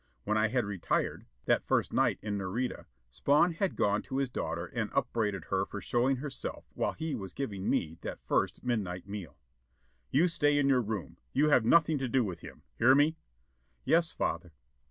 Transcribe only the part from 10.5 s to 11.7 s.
in your room: you have